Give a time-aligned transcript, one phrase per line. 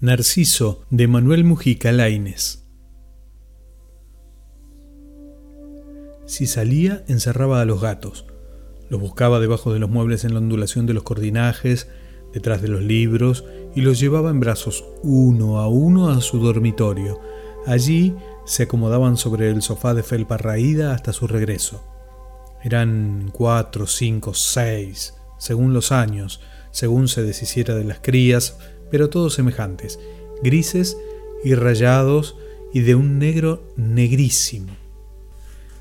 [0.00, 2.64] Narciso de Manuel Mujica Laines.
[6.24, 8.24] Si salía, encerraba a los gatos.
[8.90, 11.88] Los buscaba debajo de los muebles en la ondulación de los cortinajes,
[12.32, 17.18] detrás de los libros, y los llevaba en brazos uno a uno a su dormitorio.
[17.66, 21.82] Allí se acomodaban sobre el sofá de felpa raída hasta su regreso.
[22.62, 26.40] Eran cuatro, cinco, seis, según los años,
[26.70, 28.58] según se deshiciera de las crías,
[28.90, 29.98] pero todos semejantes,
[30.42, 30.96] grises
[31.44, 32.36] y rayados
[32.72, 34.72] y de un negro negrísimo.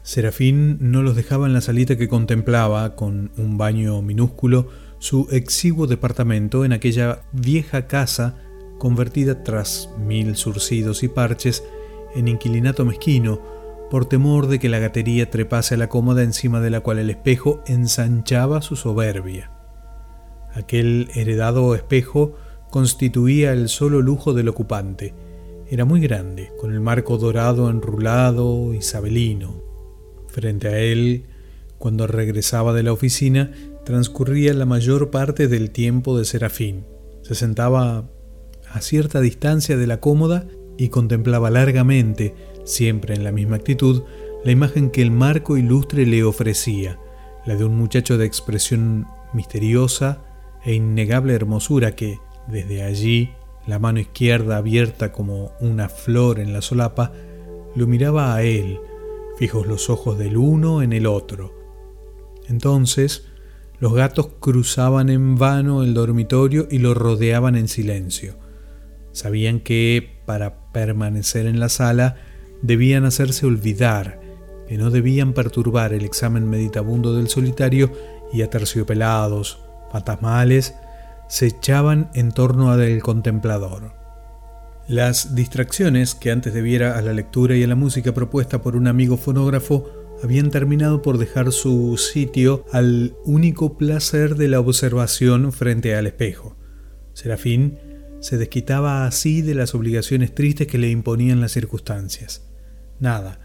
[0.03, 5.85] Serafín no los dejaba en la salita que contemplaba, con un baño minúsculo, su exiguo
[5.85, 8.35] departamento en aquella vieja casa
[8.79, 11.63] convertida tras mil surcidos y parches
[12.15, 13.41] en inquilinato mezquino,
[13.91, 17.09] por temor de que la gatería trepase a la cómoda encima de la cual el
[17.09, 19.51] espejo ensanchaba su soberbia.
[20.53, 22.35] Aquel heredado espejo
[22.69, 25.13] constituía el solo lujo del ocupante.
[25.69, 29.61] Era muy grande, con el marco dorado enrulado, isabelino.
[30.27, 31.25] Frente a él,
[31.77, 33.51] cuando regresaba de la oficina,
[33.85, 36.85] transcurría la mayor parte del tiempo de Serafín.
[37.21, 38.09] Se sentaba
[38.71, 40.47] a cierta distancia de la cómoda
[40.77, 44.03] y contemplaba largamente, siempre en la misma actitud,
[44.43, 46.99] la imagen que el marco ilustre le ofrecía,
[47.45, 50.23] la de un muchacho de expresión misteriosa
[50.63, 53.31] e innegable hermosura que, desde allí,
[53.65, 57.11] la mano izquierda abierta como una flor en la solapa,
[57.75, 58.79] lo miraba a él,
[59.37, 61.53] fijos los ojos del uno en el otro.
[62.47, 63.27] Entonces,
[63.79, 68.37] los gatos cruzaban en vano el dormitorio y lo rodeaban en silencio.
[69.11, 72.15] Sabían que, para permanecer en la sala,
[72.61, 74.21] debían hacerse olvidar,
[74.67, 77.91] que no debían perturbar el examen meditabundo del solitario
[78.33, 79.59] y aterciopelados,
[79.91, 80.75] fantasmales,
[81.27, 83.93] se echaban en torno del contemplador.
[84.87, 88.87] Las distracciones que antes debiera a la lectura y a la música propuesta por un
[88.87, 89.85] amigo fonógrafo
[90.23, 96.55] habían terminado por dejar su sitio al único placer de la observación frente al espejo.
[97.13, 97.77] Serafín
[98.19, 102.47] se desquitaba así de las obligaciones tristes que le imponían las circunstancias.
[102.99, 103.39] Nada,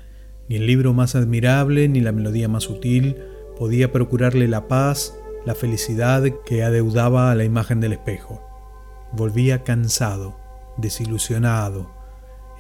[0.48, 3.16] ni el libro más admirable, ni la melodía más sutil,
[3.58, 5.14] podía procurarle la paz
[5.44, 8.42] la felicidad que adeudaba a la imagen del espejo.
[9.12, 10.36] Volvía cansado,
[10.76, 11.90] desilusionado,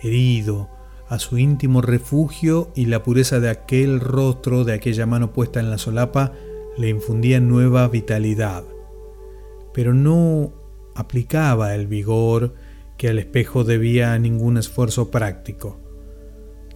[0.02, 0.68] herido,
[1.08, 5.70] a su íntimo refugio y la pureza de aquel rostro, de aquella mano puesta en
[5.70, 6.32] la solapa,
[6.78, 8.64] le infundía nueva vitalidad.
[9.74, 10.52] Pero no
[10.94, 12.54] aplicaba el vigor
[12.96, 15.78] que al espejo debía a ningún esfuerzo práctico.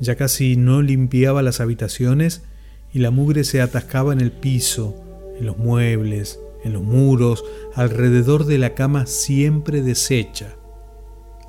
[0.01, 2.45] Ya casi no limpiaba las habitaciones
[2.93, 5.03] y la mugre se atascaba en el piso,
[5.39, 10.57] en los muebles, en los muros, alrededor de la cama siempre deshecha.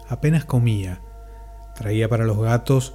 [0.08, 1.02] Apenas comía.
[1.76, 2.94] Traía para los gatos,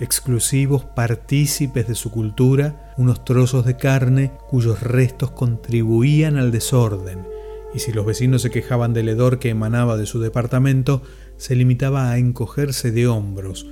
[0.00, 7.26] exclusivos partícipes de su cultura, unos trozos de carne cuyos restos contribuían al desorden,
[7.74, 11.02] y si los vecinos se quejaban del hedor que emanaba de su departamento,
[11.36, 13.66] se limitaba a encogerse de hombros,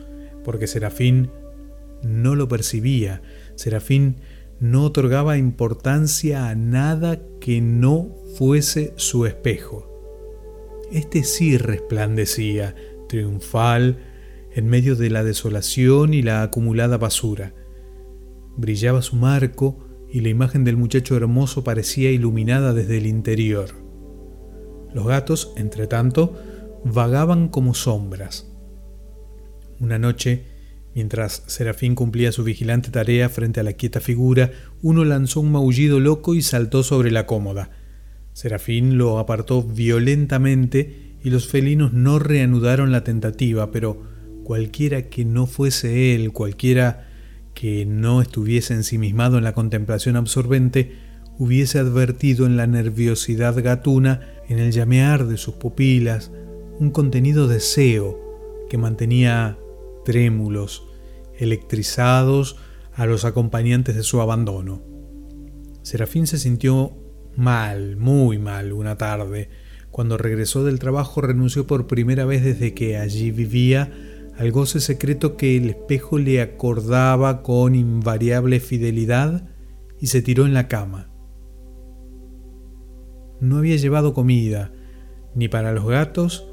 [0.45, 1.31] porque Serafín
[2.03, 3.23] no lo percibía.
[3.55, 4.17] Serafín
[4.63, 9.89] no otorgaba importancia a nada que no fuese su espejo.
[10.93, 12.77] Este sí resplandecía,
[13.09, 13.99] triunfal,
[14.55, 17.55] en medio de la desolación y la acumulada basura.
[18.57, 23.71] Brillaba su marco y la imagen del muchacho hermoso parecía iluminada desde el interior.
[24.95, 26.37] Los gatos, entre tanto,
[26.85, 28.49] vagaban como sombras.
[29.81, 30.52] Una noche,
[30.95, 34.51] Mientras Serafín cumplía su vigilante tarea frente a la quieta figura,
[34.83, 37.71] uno lanzó un maullido loco y saltó sobre la cómoda.
[38.35, 44.03] Serafín lo apartó violentamente y los felinos no reanudaron la tentativa, pero
[44.45, 47.09] cualquiera que no fuese él, cualquiera
[47.55, 50.97] que no estuviese ensimismado en la contemplación absorbente,
[51.39, 56.33] hubiese advertido en la nerviosidad gatuna, en el llamear de sus pupilas,
[56.79, 58.19] un contenido deseo
[58.69, 59.59] que mantenía
[60.05, 60.89] trémulos,
[61.39, 62.57] electrizados
[62.95, 64.83] a los acompañantes de su abandono.
[65.83, 66.93] Serafín se sintió
[67.37, 69.51] mal, muy mal, una tarde.
[69.91, 73.93] Cuando regresó del trabajo renunció por primera vez desde que allí vivía
[74.37, 79.49] al goce secreto que el espejo le acordaba con invariable fidelidad
[80.01, 81.11] y se tiró en la cama.
[83.41, 84.73] No había llevado comida,
[85.35, 86.49] ni para los gatos,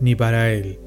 [0.00, 0.80] ni para él.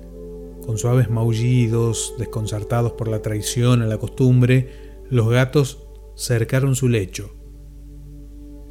[0.65, 5.85] Con suaves maullidos, desconcertados por la traición a la costumbre, los gatos
[6.15, 7.35] cercaron su lecho.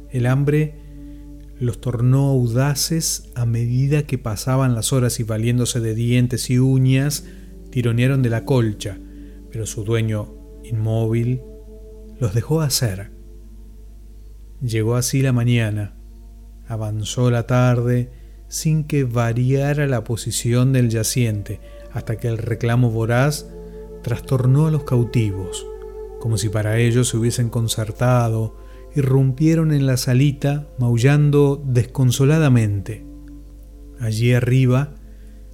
[0.09, 0.75] El hambre
[1.59, 7.25] los tornó audaces a medida que pasaban las horas y valiéndose de dientes y uñas,
[7.71, 8.99] tironearon de la colcha,
[9.51, 10.33] pero su dueño,
[10.63, 11.41] inmóvil,
[12.19, 13.11] los dejó hacer.
[14.61, 15.95] Llegó así la mañana,
[16.67, 18.09] avanzó la tarde,
[18.47, 21.59] sin que variara la posición del yaciente,
[21.95, 23.47] hasta que el reclamo voraz
[24.03, 25.65] trastornó a los cautivos,
[26.19, 28.57] como si para ellos se hubiesen concertado,
[28.95, 33.05] irrumpieron en la salita maullando desconsoladamente.
[33.99, 34.95] Allí arriba,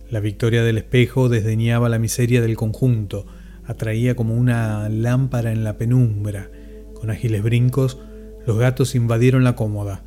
[0.09, 3.27] la victoria del espejo desdeñaba la miseria del conjunto,
[3.63, 6.49] atraía como una lámpara en la penumbra.
[6.95, 7.99] Con ágiles brincos,
[8.47, 10.03] los gatos invadieron la cómoda.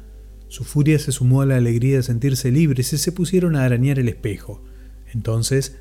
[0.48, 4.00] Su furia se sumó a la alegría de sentirse libres y se pusieron a arañar
[4.00, 4.62] el espejo.
[5.12, 5.78] Entonces,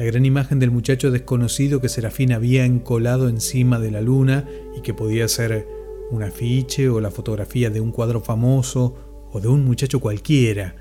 [0.00, 4.80] la gran imagen del muchacho desconocido que Serafín había encolado encima de la luna y
[4.80, 5.68] que podía ser
[6.10, 10.74] un afiche o la fotografía de un cuadro famoso o de un muchacho cualquiera.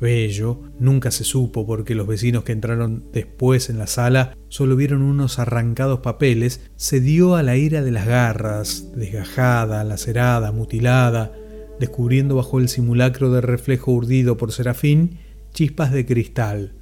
[0.00, 5.02] Bello, nunca se supo porque los vecinos que entraron después en la sala solo vieron
[5.02, 11.32] unos arrancados papeles, se dio a la ira de las garras, desgajada, lacerada, mutilada,
[11.78, 15.18] descubriendo bajo el simulacro de reflejo urdido por Serafín
[15.52, 16.72] chispas de cristal.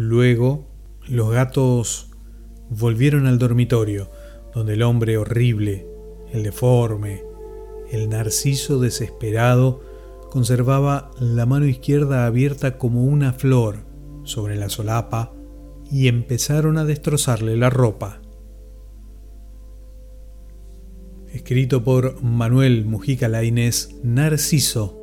[0.00, 0.68] Luego,
[1.08, 2.12] los gatos
[2.70, 4.12] volvieron al dormitorio,
[4.54, 5.88] donde el hombre horrible,
[6.30, 7.24] el deforme,
[7.90, 9.82] el narciso desesperado,
[10.30, 13.78] conservaba la mano izquierda abierta como una flor
[14.22, 15.32] sobre la solapa
[15.90, 18.20] y empezaron a destrozarle la ropa.
[21.32, 24.97] Escrito por Manuel Mujica Lainez, Narciso